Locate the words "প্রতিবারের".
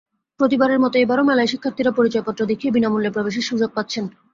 0.39-0.79